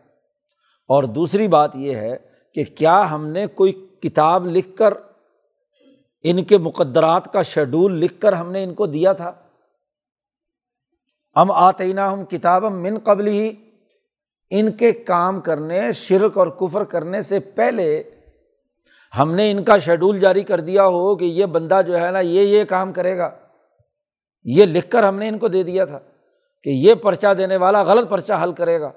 [0.87, 2.17] اور دوسری بات یہ ہے
[2.53, 4.93] کہ کیا ہم نے کوئی کتاب لکھ کر
[6.23, 9.31] ان کے مقدرات کا شیڈول لکھ کر ہم نے ان کو دیا تھا۔
[11.35, 13.55] ہم آتینہ ہم کتاب من قبل ہی
[14.49, 18.03] ان کے کام کرنے، شرک اور کفر کرنے سے پہلے
[19.19, 22.19] ہم نے ان کا شیڈول جاری کر دیا ہو کہ یہ بندہ جو ہے نا،
[22.19, 23.29] یہ یہ کام کرے گا۔
[24.43, 25.99] یہ لکھ کر ہم نے ان کو دے دیا تھا
[26.63, 28.91] کہ یہ پرچہ دینے والا غلط پرچہ حل کرے گا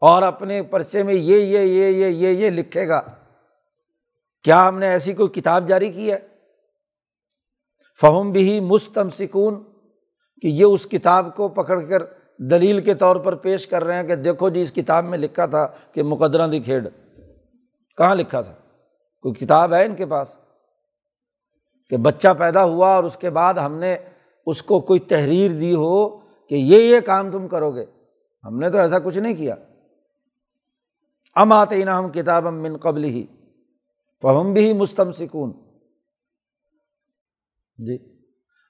[0.00, 3.00] اور اپنے پرچے میں یہ یہ یہ یہ یہ یہ لکھے گا۔
[4.42, 6.18] کیا ہم نے ایسی کوئی کتاب جاری کی ہے؟
[8.00, 9.64] فہم بھی مستم سکون
[10.42, 11.98] کہ یہ اس کتاب کو پکڑ کر
[12.38, 15.46] دلیل کے طور پر پیش کر رہے ہیں کہ دیکھو جی اس کتاب میں لکھا
[15.46, 16.88] تھا کہ مقدرہ دی کھیڑ
[17.96, 18.52] کہاں لکھا تھا؟
[19.20, 20.36] کوئی کتاب ہے ان کے پاس؟
[21.90, 23.96] کہ بچہ پیدا ہوا اور اس کے بعد ہم نے
[24.46, 26.08] اس کو کوئی تحریر دی ہو
[26.48, 27.84] کہ یہ یہ کام تم کرو گے۔
[28.44, 29.54] ہم نے تو ایسا کچھ نہیں کیا۔
[31.34, 33.26] ام آتے نا ہم کتاب من قبل ہی
[34.22, 35.52] فہم بھی مستم سکون
[37.76, 37.96] جی۔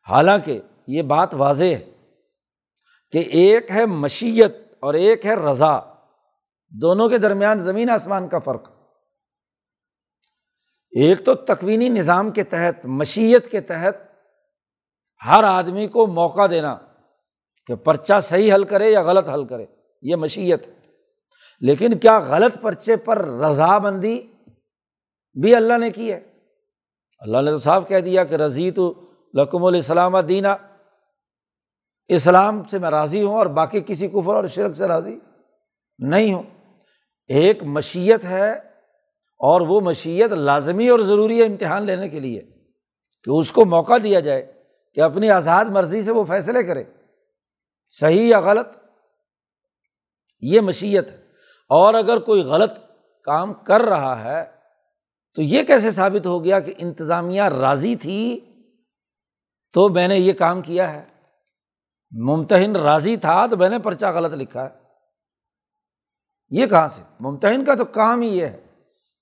[0.08, 1.90] حالانکہ یہ بات واضح ہے
[3.10, 5.78] کہ ایک ہے مشیت اور ایک ہے رضا،
[6.68, 8.68] دونوں کے درمیان زمین آسمان کا فرق۔
[10.90, 13.94] ایک تو تکوینی نظام کے تحت، مشیت کے تحت
[15.26, 16.78] ہر آدمی کو موقع دینا
[17.66, 19.66] کہ پرچہ صحیح حل کرے یا غلط حل کرے،
[20.02, 20.66] یہ مشیت
[21.60, 24.31] لیکن کیا غلط پرچے پر رضا بندی
[25.34, 26.20] بھی اللہ نے کی ہے۔
[27.18, 30.56] اللہ نے تو صاف کہہ دیا کہ رضی تو لکم الاسلام دینا۔
[32.08, 35.18] اسلام سے میں راضی ہوں اور باقی کسی کفر اور شرک سے راضی
[35.98, 36.42] نہیں ہوں۔
[37.26, 38.52] ایک مشیت ہے
[39.38, 42.40] اور وہ مشیت لازمی اور ضروری ہے امتحان لینے کے لیے
[43.24, 44.62] کہ اس کو موقع دیا جائے
[44.94, 46.84] کہ اپنی آزاد مرضی سے وہ فیصلے کرے۔
[47.88, 48.68] صحیح یا غلط؟
[50.40, 51.16] یہ مشیت ہے۔
[51.68, 52.72] اور اگر کوئی غلط
[53.24, 54.61] کام کر رہا ہے
[55.34, 58.40] تو یہ کیسے ثابت ہو گیا کہ انتظامیہ راضی تھی؟
[59.72, 61.04] تو میں نے یہ کام کیا ہے۔
[62.10, 64.68] ممتحن راضی تھا تو میں نے پرچہ غلط لکھا ہے۔
[66.50, 68.60] یہ کہاں سے؟ ممتحن کا تو کام ہی یہ ہے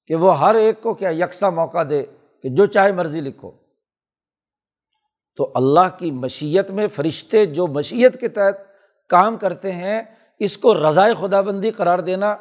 [0.06, 2.02] کہ وہ ہر ایک کو کیا یکساں موقع دے
[2.42, 3.50] کہ جو چاہے مرضی لکھو۔
[5.36, 8.54] تو اللہ کی مشیت میں فرشتے جو مشیت کے تحت
[9.08, 10.02] کام کرتے ہیں،
[10.38, 12.36] اس کو رضائے خدا بندی قرار دینا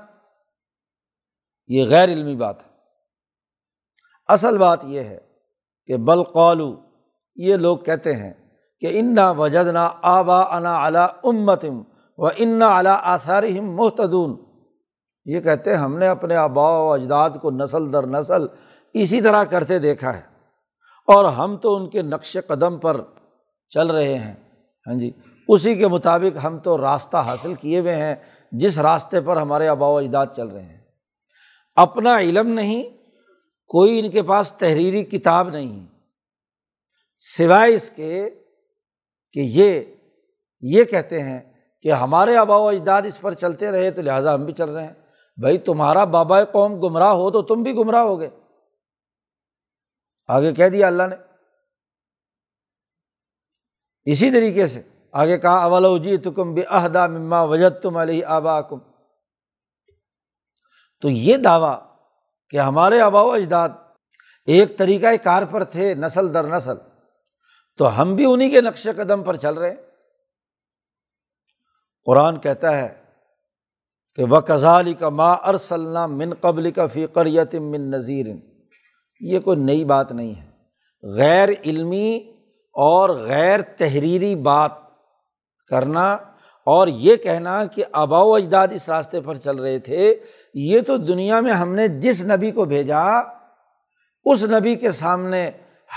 [1.67, 2.68] یہ غیر علمی بات ہے۔
[4.29, 5.17] اصل بات یہ ہے
[5.85, 6.75] کہ بل قالو،
[7.35, 8.33] یہ لوگ کہتے ہیں
[8.79, 11.81] کہ انا وجد نا آبا انا اعلیٰ امتم
[12.17, 14.37] و انا اعلیٰ آثار محتدون
[15.25, 18.45] یہ کہتے ہیں ہم نے اپنے آبا و اجداد کو نسل در نسل
[18.93, 20.21] اسی طرح کرتے دیکھا ہے۔
[21.07, 23.01] اور ہم تو ان کے نقش قدم پر
[23.69, 24.35] چل رہے ہیں۔
[24.87, 25.11] ہاں جی
[25.47, 28.15] اسی کے مطابق ہم تو راستہ حاصل کیے ہوئے ہیں
[28.51, 30.79] جس راستے پر ہمارے آبا و اجداد چل رہے ہیں۔
[31.75, 32.98] اپنا علم نہیں
[33.69, 35.85] کوئی ان کے پاس تحریری کتاب نہیں
[37.17, 38.29] سوائے اس کے
[39.31, 39.81] کہ یہ
[40.61, 44.45] یہ کہتے ہیں کہ ہمارے آبا و اجداد اس پر چلتے رہے تو لہٰذا ہم
[44.45, 44.93] بھی چل رہے ہیں۔
[45.37, 48.29] بھائی، تمہارا بابا قوم گمراہ ہو تو تم بھی گمراہ ہو گئے
[50.27, 51.15] آگے کہہ دیا اللہ نے۔
[54.11, 58.79] اسی طریقے سے آگے کہا اولوجی تکم بے عہدہ مما وجد تم علیہ آبا کم
[61.01, 61.88] تو یہ دعویٰ
[62.49, 63.69] کہ ہمارے آبا و اجداد
[64.45, 66.77] ایک طریقۂ کار پر تھے نسل در نسل،
[67.77, 69.77] تو ہم بھی انہیں کے نقش قدم پر چل رہے ہیں۔
[72.05, 73.03] قرآن کہتا ہے
[74.15, 78.25] کہ وہ کزالی کا ماں ارسلنا من قبل کا فی یتم من نذیر
[79.19, 80.49] یہ کوئی نئی بات نہیں ہے۔
[81.03, 82.33] غیر علمی
[82.75, 84.71] اور غیر تحریری بات
[85.67, 86.13] کرنا
[86.67, 90.15] اور یہ کہنا کہ آبا و اجداد اس راستے پر چل رہے تھے
[90.53, 93.03] یہ تو دنیا میں ہم نے جس نبی کو بھیجا،
[94.25, 95.51] اس نبی کے سامنے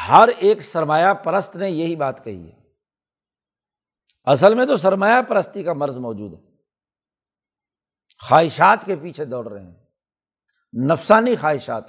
[0.08, 2.62] ہر ایک سرمایہ پرست نے یہی بات کہی ہے۔
[4.24, 6.38] اصل میں تو سرمایہ پرستی کا مرض موجود ہے۔
[8.28, 9.74] خواہشات کے پیچھے دوڑ رہے ہیں۔
[10.84, 11.84] نفسانی خواہشات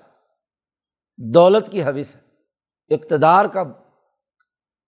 [1.17, 2.21] دولت کی حوث ہے۔
[2.95, 3.63] اقتدار کا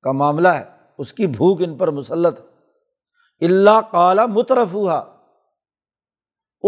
[0.02, 0.64] کا معاملہ ہے۔
[0.98, 2.40] اس کی بھوک ان پر مسلط
[3.42, 5.15] اللہ کالا مترف ہوا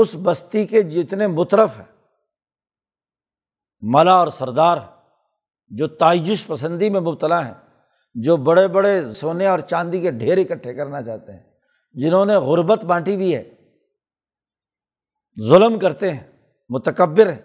[0.01, 1.85] اس بستی کے جتنے مترف ہیں،
[3.83, 4.77] ملا اور سردار
[5.71, 7.53] جو تعجش پسندی میں مبتلا ہیں،
[8.15, 11.43] جو بڑے بڑے سونے اور چاندی کے ڈھیر اکٹھے کرنا چاہتے ہیں،
[11.95, 13.43] جنہوں نے غربت بانٹی ہوئی ہے،
[15.37, 16.23] ظلم کرتے ہیں،
[16.69, 17.41] متکبر ہے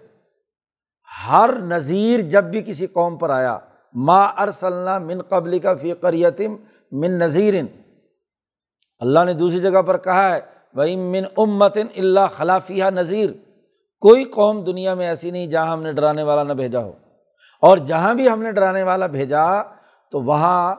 [1.12, 3.58] ہر نذیر جب بھی کسی قوم پر آیا،
[3.94, 6.56] ما ارسلنا من قبل کا فی یتیم
[6.92, 7.54] من نذیر
[9.00, 10.40] اللہ نے دوسری جگہ پر کہا ہے
[10.74, 13.30] بھائی من امتن اللہ خلافیہ نذیر
[14.00, 16.92] کوئی قوم دنیا میں ایسی نہیں جہاں ہم نے ڈرانے والا نہ بھیجا ہو۔
[17.60, 19.62] اور جہاں بھی ہم نے ڈرانے والا بھیجا،
[20.10, 20.74] تو وہاں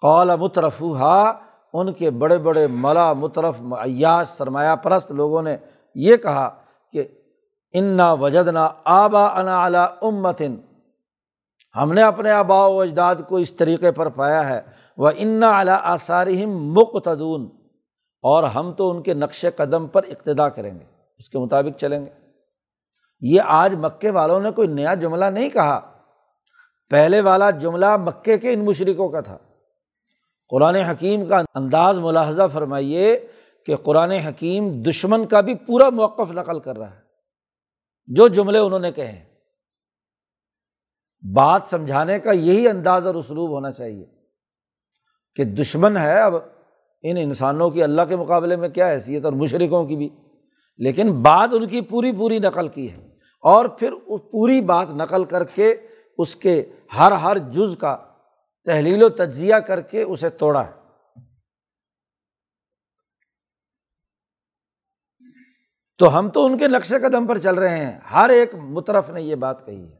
[0.00, 1.32] قول مترفا
[1.72, 5.56] ان کے بڑے بڑے ملا مترف عیاش، سرمایہ پرست لوگوں نے
[5.94, 6.50] یہ کہا
[6.92, 7.08] کہ
[7.72, 10.56] انا وجد نا آبا انا اعلیٰ امتن
[11.76, 14.60] ہم نے اپنے آبا و اجداد کو اس طریقے پر پایا ہے۔
[14.96, 17.61] وہ انا اعلیٰ آثارہم مقتدون۔
[18.22, 20.84] اور ہم تو ان کے نقش قدم پر اقتدا کریں گے،
[21.18, 22.10] اس کے مطابق چلیں گے۔
[23.20, 26.02] یہ آج مکے والوں نے کوئی نیا جملہ نہیں کہا۔
[26.90, 29.38] پہلے والا جملہ مکے کے ان مشرقوں کا تھا۔
[30.48, 33.26] قرآن حکیم کا انداز ملاحظہ فرمائیے
[33.66, 37.00] کہ قرآن حکیم دشمن کا بھی پورا موقف نقل کر رہا ہے۔
[38.06, 39.24] جو جملے انہوں نے کہے
[41.34, 44.06] بات سمجھانے کا یہی انداز اور اسلوب ہونا چاہیے
[45.34, 46.34] کہ دشمن ہے، اب
[47.02, 50.08] ان انسانوں کی اللہ کے مقابلے میں کیا حیثیت اور مشرقوں کی بھی۔
[50.76, 55.44] لیکن بات ان کی پوری پوری نقل کی ہے۔ اور پھر پوری بات نقل کر
[55.44, 55.74] کے
[56.18, 57.96] اس کے ہر ہر جز کا
[58.64, 60.82] تحلیل و تجزیہ کر کے اسے توڑا ہے۔
[65.98, 69.22] تو ہم تو ان کے نقش قدم پر چل رہے ہیں۔ ہر ایک مترف نے
[69.22, 69.98] یہ بات کہی ہے۔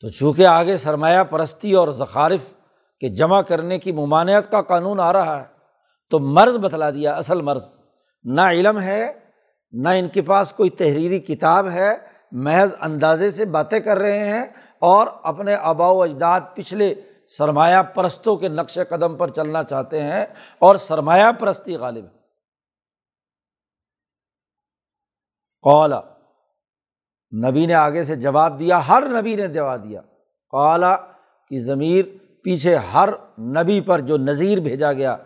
[0.00, 2.59] تو چونکہ آگے سرمایہ پرستی اور زخارف
[3.00, 5.44] کے جمع کرنے کی ممانعت کا قانون آ رہا ہے،
[6.10, 7.82] تو مرض بتلا دیا، اصل مرض۔
[8.24, 9.12] نہ علم ہے،
[9.72, 11.96] نہ ان کے پاس کوئی تحریری کتاب ہے،
[12.32, 14.46] محض اندازے سے باتیں کر رہے ہیں
[14.78, 16.94] اور اپنے آبا و اجداد پچھلے
[17.28, 20.26] سرمایہ پرستوں کے نقش قدم پر چلنا چاہتے ہیں
[20.58, 22.04] اور سرمایہ پرستی غالب
[25.62, 26.00] قولا
[27.32, 30.00] نبی نے آگے سے جواب دیا، ہر نبی نے جواب دیا۔
[30.50, 30.96] قالا
[31.50, 32.04] کی ضمیر
[32.44, 35.16] پیچھے ہر نبی پر جو نذیر بھیجا گیا،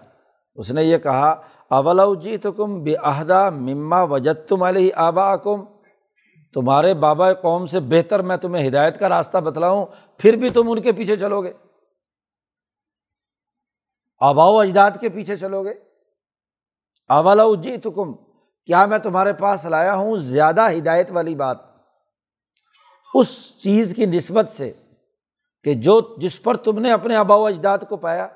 [0.54, 5.36] اس نے یہ کہا، اولو جی تو کم بے عہدہ مما وجد تم علیہ آبا
[5.36, 5.64] کم
[6.54, 9.86] تمہارے بابا قوم سے بہتر میں تمہیں ہدایت کا راستہ بتلاؤں،
[10.18, 11.52] پھر بھی تم ان کے پیچھے چلو گے۔
[14.20, 15.74] آبا و اجداد کے پیچھے چلو گے۔
[17.08, 18.14] اولو جی تو کم
[18.66, 21.58] کیا میں تمہارے پاس لایا ہوں؟ زیادہ ہدایت والی بات۔
[23.14, 24.72] اس چیز کی نسبت سے
[25.64, 28.28] کہ جو جس پر تم نے اپنے آبا و اجداد کو پایا،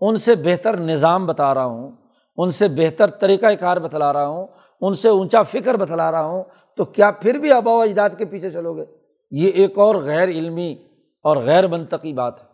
[0.00, 1.92] ان سے بہتر نظام بتا رہا ہوں،
[2.36, 4.46] ان سے بہتر طریقۂ کار بتلا رہا ہوں،
[4.80, 6.44] ان سے اونچا فکر بتلا رہا ہوں،
[6.76, 8.84] تو کیا پھر بھی آبا و اجداد کے پیچھے چلو گے؟
[9.30, 10.76] یہ ایک اور غیر علمی
[11.22, 12.48] اور غیر منطقی بات ہے۔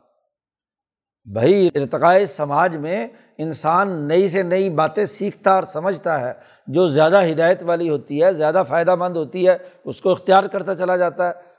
[1.32, 3.08] بھائی ارتقائے سماج میں
[3.38, 6.32] انسان نئی سے نئی باتیں سیکھتا اور سمجھتا ہے۔
[6.66, 10.74] جو زیادہ ہدایت والی ہوتی ہے، زیادہ فائدہ مند ہوتی ہے، اس کو اختیار کرتا
[10.74, 11.53] چلا جاتا ہے۔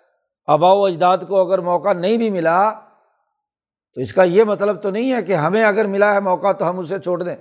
[0.48, 2.72] آبا و اجداد کو اگر موقع نہیں بھی ملا،
[3.94, 6.70] تو اس کا یہ مطلب تو نہیں ہے کہ ہمیں اگر ملا ہے موقع تو
[6.70, 7.36] ہم اسے چھوڑ دیں۔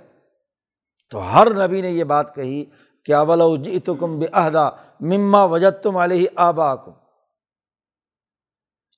[1.11, 2.65] تو ہر نبی نے یہ بات کہی
[3.05, 6.91] کہ ابل جی تو کم بے عہدہ مما وجد تم علیہ آبا کو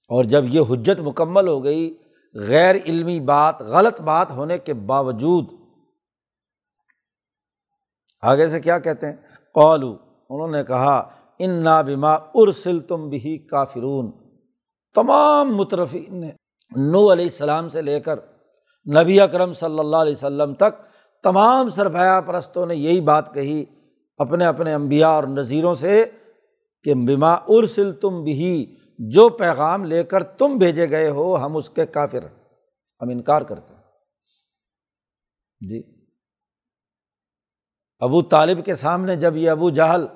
[0.09, 1.97] اور جب یہ حجت مکمل ہو گئی،
[2.35, 5.45] غیر علمی بات، غلط بات ہونے کے باوجود،
[8.21, 9.15] آگے سے کیا کہتے ہیں؟
[9.55, 9.95] قولو
[10.29, 14.11] انہوں نے کہا ان نا بیما ارسل تم بھی کافرون۔
[14.95, 16.31] تمام مترفین نے
[16.75, 18.19] نو علیہ السلام سے لے کر
[19.01, 20.81] نبی اکرم صلی اللہ علیہ وسلم تک
[21.23, 23.65] تمام سربھایا پرستوں نے یہی بات کہی
[24.17, 26.05] اپنے اپنے امبیا اور نذیروں سے
[26.83, 31.69] کہ بیما ارسل تم بھی جو پیغام لے کر تم بھیجے گئے ہو ہم اس
[31.69, 32.23] کے کافر
[33.01, 33.81] ہم انکار کرتے ہیں۔
[35.69, 35.83] جی۔
[37.99, 40.07] ابو طالب کے سامنے جب یہ ابو جہل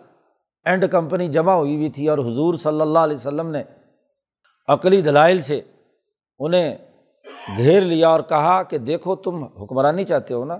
[0.66, 3.64] اینڈ کمپنی جمع ہوئی ہوئی تھی اور حضور صلی اللہ علیہ وسلم نے
[4.68, 5.62] عقلی دلائل سے
[6.40, 6.78] انہیں
[7.58, 10.58] گھیر لیا اور کہا کہ دیکھو تم حکمرانی چاہتے ہو نا؟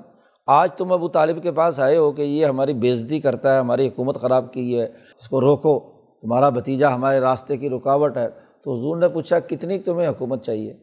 [0.48, 3.88] آج تم ابو طالب کے پاس آئے ہو کہ یہ ہماری بےزتی کرتا ہے، ہماری
[3.88, 5.80] حکومت خراب کی ہے، اس کو روکو،
[6.22, 8.30] تمہارا بھتیجا ہمارے راستے کی رکاوٹ ہے۔
[8.64, 10.74] تو حضور نے پوچھا، کتنی تمہیں حکومت چاہیے؟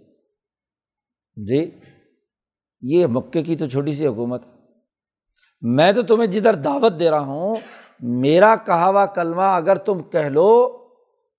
[1.37, 1.71] جی
[2.83, 4.43] یہ مکے کی تو چھوٹی سی حکومت۔
[5.61, 7.57] میں تو تمہیں جدھر دعوت دے رہا ہوں
[8.01, 10.79] میرا کہا ہوا کلمہ اگر تم کہہ لو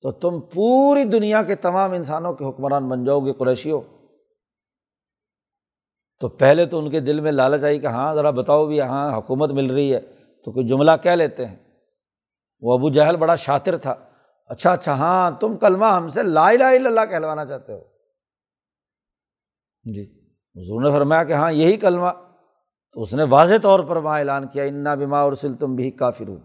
[0.02, 3.82] تو تم پوری دنیا کے تمام انسانوں کے حکمران بن جاؤ گے قریشی ہو
[6.20, 9.18] تو پہلے تو ان کے دل میں لالچ آئی کہ ہاں ذرا بتاؤ بھی ہاں
[9.18, 10.00] حکومت مل رہی ہے
[10.44, 11.56] تو کوئی جملہ کہہ لیتے ہیں۔
[12.62, 13.96] وہ ابو جہل بڑا شاطر تھا۔
[14.46, 17.80] اچھا اچھا ہاں تم کلمہ ہم سے لا الہ الا اللہ کہلوانا چاہتے ہو۔
[19.84, 20.04] جی
[20.56, 22.08] حضور نے فرمایا کہ ہاں یہی کلمہ
[22.94, 25.90] تو اس نے واضح طور پر وہاں اعلان کیا، انا بیما اور سل تم بھی
[25.92, 26.40] کافر ہوں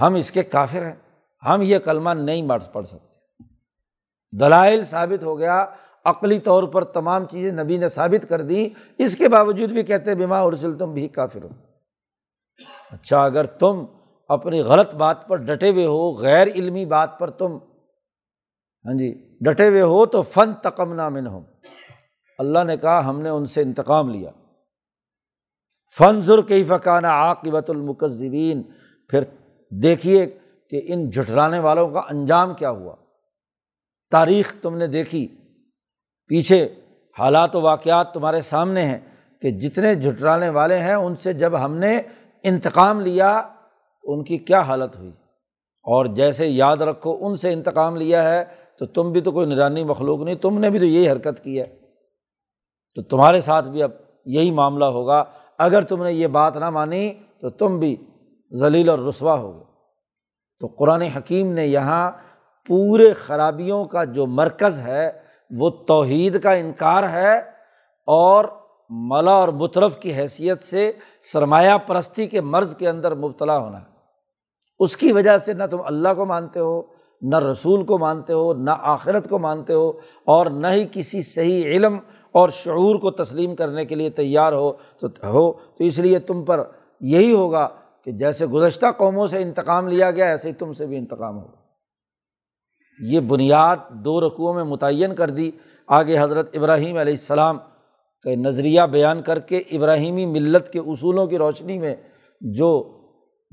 [0.00, 0.94] ہم اس کے کافر ہیں،
[1.42, 3.12] ہم یہ کلمہ نہیں پڑھ سکتے۔
[4.32, 5.64] دلائل ثابت ہو گیا،
[6.04, 10.14] عقلی طور پر تمام چیزیں نبی نے ثابت کر دی۔ اس کے باوجود بھی کہتے
[10.14, 11.48] بیما اور سل تم بھی کافر ہو
[12.90, 13.84] اچھا اگر تم
[14.28, 17.56] اپنی غلط بات پر ڈٹے ہوئے ہو، غیر علمی بات پر تم
[18.84, 21.40] ہاں جی ڈٹے ہوئے ہو، تو فن تکم نامن ہو
[22.38, 24.30] اللہ نے کہا، ہم نے ان سے انتقام لیا۔
[25.98, 28.62] فن ضر کی فقانہ عاقبت المکذبین۔
[29.08, 29.20] پھر
[29.70, 30.26] دیکھیے
[30.70, 32.96] کہ ان جھٹلانے والوں کا انجام کیا ہوا۔
[34.10, 35.28] تاریخ تم نے دیکھی۔
[36.26, 36.68] پیچھے
[37.18, 38.98] حالات و واقعات تمہارے سامنے ہیں
[39.42, 42.00] کہ جتنے جھٹلانے والے ہیں، ان سے جب ہم نے
[42.42, 43.42] انتقام لیا،
[44.02, 45.10] تو ان کی کیا حالت ہوئی؟
[45.82, 48.44] اور جیسے یاد رکھو، ان سے انتقام لیا ہے،
[48.78, 51.60] تو تم بھی تو کوئی نجانی مخلوق نہیں، تم نے بھی تو یہی حرکت کی
[51.60, 51.76] ہے۔
[52.94, 53.90] تو تمہارے ساتھ بھی اب
[54.24, 55.24] یہی معاملہ ہوگا۔
[55.58, 57.96] اگر تم نے یہ بات نہ مانی تو تم بھی
[58.52, 59.64] ذلیل اور رسوا ہو گئے
[60.60, 62.10] تو قرآن حکیم نے یہاں
[62.68, 65.10] پورے خرابیوں کا جو مرکز ہے،
[65.50, 67.38] وہ توحید کا انکار ہے
[68.06, 68.44] اور
[68.90, 70.92] ملا اور مطرف کی حیثیت سے
[71.32, 73.86] سرمایہ پرستی کے مرض کے اندر مبتلا ہونا ہے۔
[74.78, 76.82] اس کی وجہ سے نہ تم اللہ کو مانتے ہو،
[77.22, 79.92] نہ رسول کو مانتے ہو، نہ آخرت کو مانتے ہو
[80.24, 81.98] اور نہ ہی کسی صحیح علم
[82.34, 86.44] اور شعور کو تسلیم کرنے کے لیے تیار ہو تو ہو، تو اس لیے تم
[86.44, 86.64] پر
[87.00, 87.68] یہی ہوگا
[88.04, 91.64] کہ جیسے گزشتہ قوموں سے انتقام لیا گیا، ایسے ہی تم سے بھی انتقام ہوگا۔
[93.00, 95.50] یہ بنیاد دو رقوع میں متعین کر دی۔
[95.86, 97.58] آگے حضرت ابراہیم علیہ السلام
[98.22, 101.96] کا نظریہ بیان کر کے ابراہیمی ملت کے اصولوں کی روشنی میں
[102.40, 102.98] جو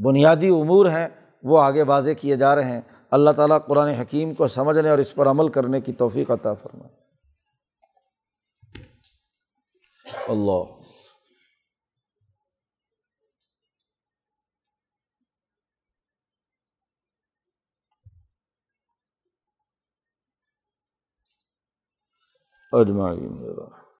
[0.06, 1.08] بنیادی امور ہیں،
[1.44, 5.16] وہ آگے واضح کیے جا رہے ہیں۔ اللہ تعالیٰ قرآن حکیم کو سمجھنے اور اس
[5.16, 7.01] پر عمل کرنے کی توفیق عطا فرمائے۔
[10.14, 10.64] اللہ
[22.74, 23.81] اجمعین